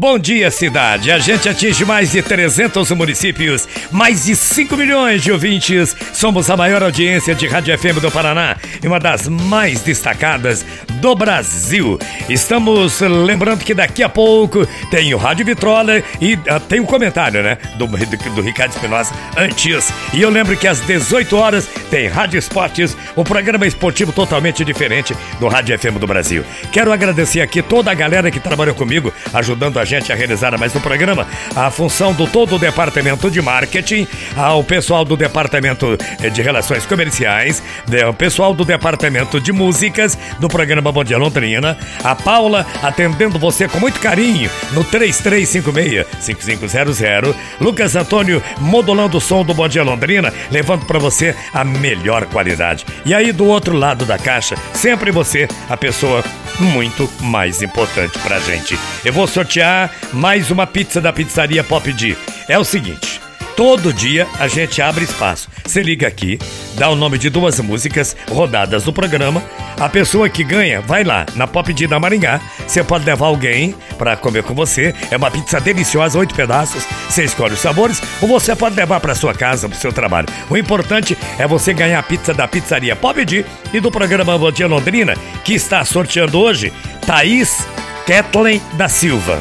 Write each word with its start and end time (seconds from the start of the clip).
Bom 0.00 0.18
dia, 0.18 0.50
cidade. 0.50 1.12
A 1.12 1.18
gente 1.18 1.46
atinge 1.46 1.84
mais 1.84 2.10
de 2.10 2.22
300 2.22 2.90
municípios, 2.92 3.68
mais 3.90 4.24
de 4.24 4.34
5 4.34 4.74
milhões 4.74 5.22
de 5.22 5.30
ouvintes. 5.30 5.94
Somos 6.14 6.48
a 6.48 6.56
maior 6.56 6.82
audiência 6.82 7.34
de 7.34 7.46
Rádio 7.46 7.78
FM 7.78 8.00
do 8.00 8.10
Paraná 8.10 8.56
e 8.82 8.86
uma 8.86 8.98
das 8.98 9.28
mais 9.28 9.82
destacadas 9.82 10.64
do 11.02 11.14
Brasil. 11.14 11.98
Estamos 12.30 12.98
lembrando 13.02 13.62
que 13.62 13.74
daqui 13.74 14.02
a 14.02 14.08
pouco 14.08 14.66
tem 14.90 15.12
o 15.12 15.18
Rádio 15.18 15.44
Vitrola 15.44 16.02
e 16.18 16.32
uh, 16.32 16.58
tem 16.66 16.80
um 16.80 16.86
comentário, 16.86 17.42
né? 17.42 17.58
Do, 17.76 17.86
do, 17.86 18.34
do 18.36 18.40
Ricardo 18.40 18.70
Espinosa 18.70 19.12
antes. 19.36 19.92
E 20.14 20.22
eu 20.22 20.30
lembro 20.30 20.56
que 20.56 20.66
às 20.66 20.80
18 20.80 21.36
horas 21.36 21.68
tem 21.90 22.08
Rádio 22.08 22.38
Esportes, 22.38 22.96
o 23.14 23.20
um 23.20 23.24
programa 23.24 23.66
esportivo 23.66 24.12
totalmente 24.12 24.64
diferente 24.64 25.14
do 25.38 25.46
Rádio 25.46 25.78
FM 25.78 25.98
do 25.98 26.06
Brasil. 26.06 26.42
Quero 26.72 26.90
agradecer 26.90 27.42
aqui 27.42 27.60
toda 27.60 27.90
a 27.90 27.94
galera 27.94 28.30
que 28.30 28.40
trabalhou 28.40 28.74
comigo, 28.74 29.12
ajudando 29.34 29.78
a 29.78 29.89
gente 29.90 30.12
a 30.12 30.14
realizar 30.14 30.56
mais 30.56 30.76
um 30.76 30.80
programa, 30.80 31.26
a 31.56 31.68
função 31.68 32.12
do 32.12 32.24
todo 32.24 32.54
o 32.54 32.58
departamento 32.60 33.28
de 33.28 33.42
marketing, 33.42 34.06
ao 34.36 34.62
pessoal 34.62 35.04
do 35.04 35.16
departamento 35.16 35.98
eh, 36.22 36.30
de 36.30 36.40
relações 36.42 36.86
comerciais, 36.86 37.60
o 38.08 38.14
pessoal 38.14 38.54
do 38.54 38.64
departamento 38.64 39.40
de 39.40 39.52
músicas 39.52 40.16
do 40.38 40.46
programa 40.46 40.92
Bom 40.92 41.02
Dia 41.02 41.18
Londrina, 41.18 41.76
a 42.04 42.14
Paula 42.14 42.64
atendendo 42.80 43.36
você 43.36 43.66
com 43.66 43.80
muito 43.80 43.98
carinho 43.98 44.48
no 44.72 44.84
3356-5500, 44.84 47.34
Lucas 47.60 47.96
Antônio 47.96 48.40
modulando 48.60 49.18
o 49.18 49.20
som 49.20 49.44
do 49.44 49.52
Bom 49.52 49.66
Dia 49.66 49.82
Londrina, 49.82 50.32
levando 50.52 50.86
para 50.86 51.00
você 51.00 51.34
a 51.52 51.64
melhor 51.64 52.26
qualidade. 52.26 52.86
E 53.04 53.12
aí 53.12 53.32
do 53.32 53.44
outro 53.44 53.76
lado 53.76 54.04
da 54.04 54.16
caixa, 54.16 54.54
sempre 54.72 55.10
você, 55.10 55.48
a 55.68 55.76
pessoa 55.76 56.22
muito 56.60 57.10
mais 57.20 57.62
importante 57.62 58.18
pra 58.18 58.38
gente. 58.38 58.78
Eu 59.04 59.12
vou 59.12 59.26
sortear 59.26 59.90
mais 60.12 60.50
uma 60.50 60.66
pizza 60.66 61.00
da 61.00 61.12
pizzaria 61.12 61.64
Pop 61.64 61.92
D. 61.92 62.16
É 62.48 62.58
o 62.58 62.64
seguinte. 62.64 63.19
Todo 63.56 63.92
dia 63.92 64.26
a 64.38 64.48
gente 64.48 64.80
abre 64.80 65.04
espaço. 65.04 65.48
Você 65.64 65.82
liga 65.82 66.06
aqui, 66.06 66.38
dá 66.76 66.88
o 66.88 66.96
nome 66.96 67.18
de 67.18 67.28
duas 67.28 67.60
músicas 67.60 68.16
rodadas 68.30 68.84
do 68.84 68.92
programa. 68.92 69.42
A 69.78 69.88
pessoa 69.88 70.28
que 70.28 70.42
ganha 70.42 70.80
vai 70.80 71.04
lá 71.04 71.26
na 71.34 71.46
Pop 71.46 71.72
D 71.72 71.86
da 71.86 72.00
Maringá. 72.00 72.40
Você 72.66 72.82
pode 72.82 73.04
levar 73.04 73.26
alguém 73.26 73.74
para 73.98 74.16
comer 74.16 74.42
com 74.42 74.54
você. 74.54 74.94
É 75.10 75.16
uma 75.16 75.30
pizza 75.30 75.60
deliciosa, 75.60 76.18
oito 76.18 76.34
pedaços. 76.34 76.84
Você 77.08 77.24
escolhe 77.24 77.54
os 77.54 77.60
sabores 77.60 78.02
ou 78.20 78.28
você 78.28 78.56
pode 78.56 78.76
levar 78.76 79.00
para 79.00 79.14
sua 79.14 79.34
casa, 79.34 79.68
para 79.68 79.78
seu 79.78 79.92
trabalho. 79.92 80.28
O 80.48 80.56
importante 80.56 81.16
é 81.38 81.46
você 81.46 81.72
ganhar 81.74 81.98
a 81.98 82.02
pizza 82.02 82.32
da 82.32 82.48
pizzaria 82.48 82.96
Pop 82.96 83.24
D 83.24 83.44
e 83.72 83.80
do 83.80 83.90
programa 83.90 84.38
Bom 84.38 84.50
Dia 84.50 84.66
Londrina, 84.66 85.14
que 85.44 85.54
está 85.54 85.84
sorteando 85.84 86.38
hoje 86.38 86.72
Thaís 87.06 87.66
Kathleen 88.06 88.60
da 88.76 88.88
Silva. 88.88 89.40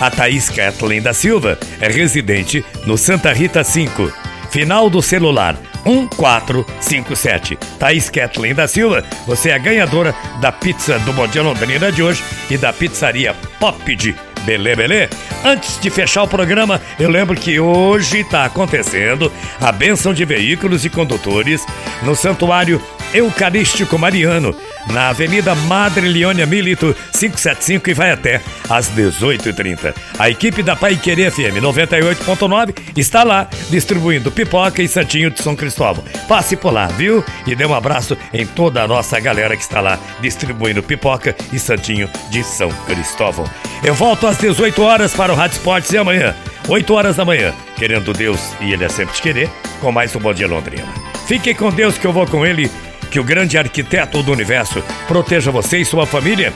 A 0.00 0.10
Thaís 0.10 0.48
Kathleen 0.48 1.02
da 1.02 1.12
Silva 1.12 1.58
é 1.78 1.86
residente 1.86 2.64
no 2.86 2.96
Santa 2.96 3.34
Rita 3.34 3.62
5, 3.62 4.10
final 4.50 4.88
do 4.88 5.02
celular 5.02 5.58
1457. 5.84 7.58
Thaís 7.78 8.08
Kathleen 8.08 8.54
da 8.54 8.66
Silva, 8.66 9.04
você 9.26 9.50
é 9.50 9.54
a 9.54 9.58
ganhadora 9.58 10.14
da 10.40 10.50
pizza 10.50 10.98
do 11.00 11.12
Bom 11.12 11.26
Londrina 11.42 11.92
de 11.92 12.02
hoje 12.02 12.24
e 12.50 12.56
da 12.56 12.72
pizzaria 12.72 13.34
Pop 13.58 13.94
de 13.94 14.16
Belê, 14.44 14.74
belê? 14.74 15.06
Antes 15.44 15.78
de 15.78 15.90
fechar 15.90 16.22
o 16.22 16.28
programa, 16.28 16.80
eu 16.98 17.10
lembro 17.10 17.36
que 17.36 17.60
hoje 17.60 18.20
está 18.20 18.46
acontecendo 18.46 19.30
a 19.60 19.70
benção 19.70 20.14
de 20.14 20.24
veículos 20.24 20.84
e 20.84 20.88
condutores 20.90 21.66
no 22.02 22.16
Santuário 22.16 22.80
Eucarístico 23.12 23.98
Mariano, 23.98 24.56
na 24.88 25.08
Avenida 25.08 25.54
Madre 25.54 26.08
Leônia 26.08 26.46
Milito, 26.46 26.94
575 27.12 27.90
e 27.90 27.94
vai 27.94 28.10
até 28.10 28.40
às 28.68 28.88
18h30. 28.90 29.94
A 30.18 30.30
equipe 30.30 30.62
da 30.62 30.76
Pai 30.76 30.96
Querer 30.96 31.30
FM 31.30 31.62
98.9 31.62 32.74
está 32.96 33.22
lá 33.22 33.48
distribuindo 33.68 34.30
pipoca 34.30 34.82
e 34.82 34.88
santinho 34.88 35.30
de 35.30 35.42
São 35.42 35.54
Cristóvão. 35.56 36.04
Passe 36.28 36.56
por 36.56 36.72
lá, 36.72 36.86
viu? 36.86 37.24
E 37.46 37.54
dê 37.54 37.64
um 37.66 37.74
abraço 37.74 38.16
em 38.32 38.46
toda 38.46 38.82
a 38.82 38.88
nossa 38.88 39.18
galera 39.20 39.56
que 39.56 39.62
está 39.62 39.80
lá 39.80 39.98
distribuindo 40.20 40.82
pipoca 40.82 41.34
e 41.52 41.58
santinho 41.58 42.08
de 42.30 42.42
São 42.42 42.70
Cristóvão. 42.86 43.44
Eu 43.82 43.94
volto 43.94 44.26
às 44.26 44.36
18 44.38 44.82
horas 44.82 45.14
para 45.14 45.32
o 45.32 45.36
Rádio 45.36 45.56
Esportes 45.56 45.92
e 45.92 45.98
amanhã, 45.98 46.34
8 46.68 46.94
horas 46.94 47.16
da 47.16 47.24
manhã, 47.24 47.52
querendo 47.76 48.12
Deus 48.12 48.40
e 48.60 48.72
Ele 48.72 48.84
é 48.84 48.88
sempre 48.88 49.14
te 49.14 49.22
querer, 49.22 49.50
com 49.80 49.90
mais 49.90 50.14
um 50.14 50.20
Bom 50.20 50.34
Dia 50.34 50.46
Londrina. 50.46 50.86
Fique 51.26 51.54
com 51.54 51.70
Deus 51.70 51.96
que 51.96 52.06
eu 52.06 52.12
vou 52.12 52.26
com 52.26 52.44
Ele 52.44 52.70
que 53.10 53.18
o 53.18 53.24
grande 53.24 53.58
arquiteto 53.58 54.22
do 54.22 54.32
universo 54.32 54.82
proteja 55.08 55.50
você 55.50 55.78
e 55.78 55.84
sua 55.84 56.06
família. 56.06 56.52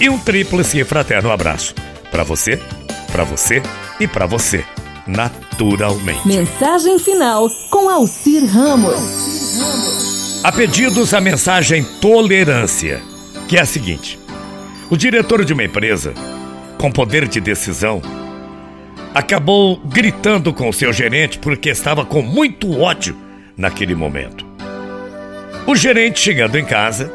E 0.00 0.10
um 0.10 0.18
tríplice 0.18 0.80
e 0.80 0.84
fraterno 0.84 1.30
abraço. 1.30 1.74
Para 2.10 2.24
você, 2.24 2.60
para 3.10 3.24
você 3.24 3.62
e 4.00 4.06
para 4.06 4.26
você. 4.26 4.64
Naturalmente. 5.06 6.26
Mensagem 6.26 6.98
final 6.98 7.48
com 7.70 7.88
Alcir 7.88 8.44
Ramos. 8.44 10.42
A 10.42 10.52
pedidos 10.52 11.14
a 11.14 11.20
mensagem 11.20 11.84
tolerância, 12.00 13.00
que 13.48 13.56
é 13.56 13.60
a 13.60 13.66
seguinte: 13.66 14.18
o 14.90 14.96
diretor 14.96 15.44
de 15.44 15.52
uma 15.52 15.64
empresa, 15.64 16.12
com 16.78 16.90
poder 16.90 17.26
de 17.26 17.40
decisão, 17.40 18.02
acabou 19.14 19.76
gritando 19.78 20.52
com 20.52 20.68
o 20.68 20.72
seu 20.72 20.92
gerente 20.92 21.38
porque 21.38 21.70
estava 21.70 22.04
com 22.04 22.20
muito 22.20 22.80
ódio 22.80 23.16
naquele 23.56 23.94
momento. 23.94 24.45
O 25.66 25.74
gerente, 25.74 26.20
chegando 26.20 26.56
em 26.56 26.64
casa, 26.64 27.12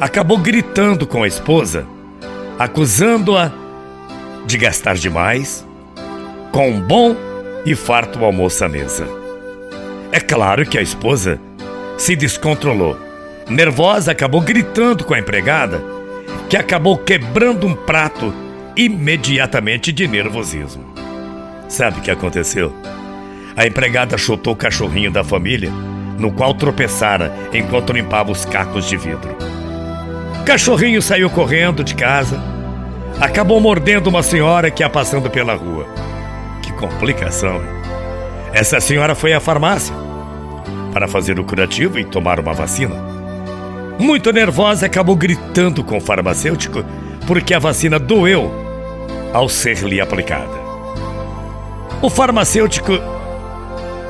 acabou 0.00 0.38
gritando 0.38 1.04
com 1.04 1.24
a 1.24 1.26
esposa, 1.26 1.84
acusando-a 2.56 3.50
de 4.46 4.56
gastar 4.56 4.94
demais 4.94 5.66
com 6.52 6.70
um 6.70 6.80
bom 6.80 7.16
e 7.64 7.74
farto 7.74 8.24
almoço 8.24 8.64
à 8.64 8.68
mesa. 8.68 9.08
É 10.12 10.20
claro 10.20 10.64
que 10.64 10.78
a 10.78 10.80
esposa 10.80 11.40
se 11.98 12.14
descontrolou. 12.14 12.96
Nervosa, 13.50 14.12
acabou 14.12 14.40
gritando 14.40 15.04
com 15.04 15.14
a 15.14 15.18
empregada, 15.18 15.82
que 16.48 16.56
acabou 16.56 16.96
quebrando 16.96 17.66
um 17.66 17.74
prato 17.74 18.32
imediatamente 18.76 19.90
de 19.90 20.06
nervosismo. 20.06 20.84
Sabe 21.68 21.98
o 21.98 22.02
que 22.02 22.12
aconteceu? 22.12 22.72
A 23.56 23.66
empregada 23.66 24.16
chutou 24.16 24.52
o 24.52 24.56
cachorrinho 24.56 25.10
da 25.10 25.24
família 25.24 25.72
no 26.18 26.32
qual 26.32 26.54
tropeçara 26.54 27.32
enquanto 27.52 27.92
limpava 27.92 28.32
os 28.32 28.44
cacos 28.44 28.88
de 28.88 28.96
vidro. 28.96 29.36
Cachorrinho 30.44 31.02
saiu 31.02 31.28
correndo 31.28 31.82
de 31.82 31.94
casa, 31.94 32.40
acabou 33.20 33.60
mordendo 33.60 34.06
uma 34.06 34.22
senhora 34.22 34.70
que 34.70 34.82
ia 34.82 34.88
passando 34.88 35.28
pela 35.28 35.54
rua. 35.54 35.86
Que 36.62 36.72
complicação, 36.72 37.56
hein? 37.56 37.76
Essa 38.52 38.80
senhora 38.80 39.14
foi 39.14 39.32
à 39.32 39.40
farmácia 39.40 39.94
para 40.92 41.08
fazer 41.08 41.38
o 41.38 41.44
curativo 41.44 41.98
e 41.98 42.04
tomar 42.04 42.40
uma 42.40 42.54
vacina. 42.54 42.94
Muito 43.98 44.32
nervosa, 44.32 44.86
acabou 44.86 45.16
gritando 45.16 45.82
com 45.82 45.98
o 45.98 46.00
farmacêutico 46.00 46.84
porque 47.26 47.52
a 47.52 47.58
vacina 47.58 47.98
doeu 47.98 48.50
ao 49.32 49.48
ser-lhe 49.48 50.00
aplicada. 50.00 50.64
O 52.00 52.08
farmacêutico, 52.08 52.92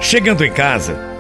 chegando 0.00 0.44
em 0.44 0.52
casa, 0.52 1.15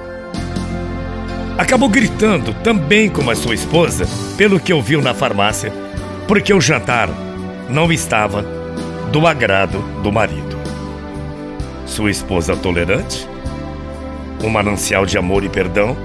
acabou 1.58 1.88
gritando 1.88 2.52
também 2.62 3.08
com 3.08 3.28
a 3.30 3.34
sua 3.34 3.54
esposa, 3.54 4.06
pelo 4.36 4.60
que 4.60 4.72
ouviu 4.72 5.00
na 5.00 5.14
farmácia, 5.14 5.72
porque 6.28 6.52
o 6.52 6.60
jantar 6.60 7.08
não 7.68 7.90
estava 7.90 8.42
do 9.10 9.26
agrado 9.26 9.78
do 10.02 10.12
marido. 10.12 10.56
Sua 11.86 12.10
esposa 12.10 12.56
tolerante, 12.56 13.26
um 14.44 14.50
manancial 14.50 15.06
de 15.06 15.16
amor 15.16 15.44
e 15.44 15.48
perdão, 15.48 15.96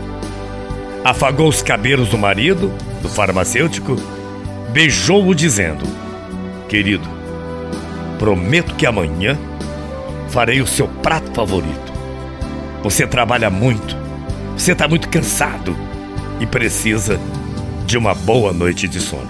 afagou 1.04 1.50
os 1.50 1.62
cabelos 1.62 2.10
do 2.10 2.18
marido, 2.18 2.72
do 3.02 3.10
farmacêutico, 3.10 3.96
beijou-o 4.72 5.36
dizendo: 5.36 5.86
Querido, 6.70 7.08
prometo 8.18 8.76
que 8.76 8.86
amanhã 8.86 9.38
farei 10.30 10.62
o 10.62 10.68
seu 10.68 10.88
prato 10.88 11.32
favorito. 11.34 11.92
Você 12.84 13.06
trabalha 13.06 13.50
muito 13.50 14.01
você 14.62 14.74
está 14.74 14.88
muito 14.88 15.10
cansado 15.10 15.76
e 16.40 16.46
precisa 16.46 17.20
de 17.88 17.98
uma 17.98 18.14
boa 18.14 18.54
noite 18.54 18.88
de 18.88 19.00
sono. 19.00 19.28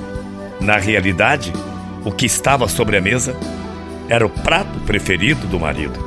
Na 0.60 0.76
realidade, 0.76 1.54
o 2.04 2.12
que 2.12 2.26
estava 2.26 2.68
sobre 2.68 2.98
a 2.98 3.02
mesa 3.02 3.34
era 4.10 4.26
o 4.26 4.30
prato 4.30 4.78
preferido 4.82 5.48
do 5.48 5.58
marido. 5.58 5.98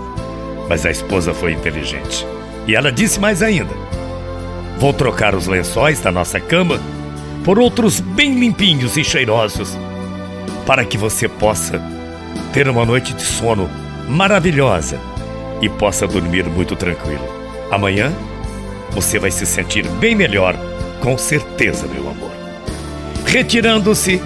Mas 0.69 0.85
a 0.85 0.91
esposa 0.91 1.33
foi 1.33 1.53
inteligente. 1.53 2.27
E 2.67 2.75
ela 2.75 2.93
disse 2.93 3.19
mais 3.19 3.43
ainda: 3.43 3.75
Vou 4.79 4.93
trocar 4.93 5.35
os 5.35 5.47
lençóis 5.47 6.01
da 6.01 6.13
nossa 6.13 6.39
cama 6.39 6.79
por 7.47 7.59
outros 7.59 8.01
bem 8.01 8.39
limpinhos 8.39 8.95
e 8.99 9.03
cheirosos, 9.03 9.75
para 10.67 10.85
que 10.85 10.99
você 10.99 11.27
possa 11.29 11.81
ter 12.53 12.69
uma 12.69 12.85
noite 12.85 13.15
de 13.15 13.23
sono 13.23 13.71
maravilhosa 14.07 15.01
e 15.63 15.69
possa 15.71 16.07
dormir 16.07 16.45
muito 16.45 16.77
tranquilo. 16.77 17.27
Amanhã 17.71 18.13
você 18.95 19.19
vai 19.19 19.31
se 19.31 19.45
sentir 19.45 19.87
bem 19.99 20.15
melhor, 20.15 20.57
com 21.01 21.19
certeza, 21.19 21.87
meu 21.87 22.09
amor. 22.09 22.31
Retirando-se, 23.27 24.23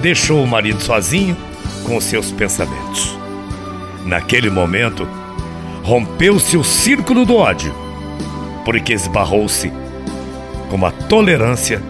deixou 0.00 0.42
o 0.42 0.46
marido 0.46 0.80
sozinho 0.80 1.36
com 1.84 2.00
seus 2.00 2.32
pensamentos. 2.32 3.16
Naquele 4.04 4.48
momento, 4.48 5.06
rompeu-se 5.82 6.56
o 6.56 6.64
círculo 6.64 7.26
do 7.26 7.36
ódio, 7.36 7.74
porque 8.64 8.92
esbarrou-se 8.92 9.70
com 10.70 10.84
a 10.84 10.90
tolerância, 10.90 11.82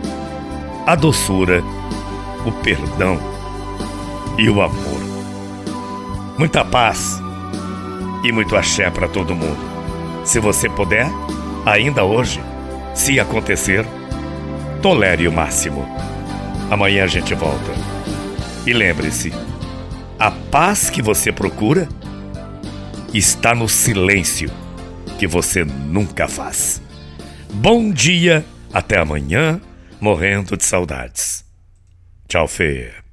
a 0.87 0.95
doçura, 0.95 1.63
o 2.45 2.53
perdão 2.53 3.19
e 4.39 4.49
o 4.49 4.61
amor. 4.61 5.01
Muita 6.39 6.65
paz 6.65 7.23
e 8.23 8.33
muito 8.33 8.57
axé 8.57 8.91
para 8.91 9.09
todo 9.09 9.35
mundo. 9.35 9.59
Se 10.25 10.41
você 10.41 10.69
puder, 10.69 11.09
ainda 11.67 12.05
hoje, 12.05 12.41
se 12.95 13.19
acontecer, 13.19 13.85
tolere 14.81 15.27
o 15.27 15.33
máximo. 15.33 15.85
Amanhã 16.71 17.05
a 17.05 17.09
gente 17.09 17.35
volta. 17.35 17.73
E 18.65 18.73
lembre-se, 18.73 19.33
a 20.19 20.31
paz 20.31 20.89
que 20.89 21.03
você 21.03 21.33
procura 21.33 21.89
está 23.13 23.55
no 23.55 23.69
silêncio 23.69 24.49
que 25.19 25.27
você 25.27 25.65
nunca 25.65 26.29
faz. 26.29 26.81
Bom 27.53 27.91
dia, 27.91 28.45
até 28.73 28.99
amanhã, 28.99 29.61
morrendo 30.01 30.57
de 30.57 30.65
saudades. 30.65 31.45
Tchau, 32.29 32.47
Fê. 32.47 32.97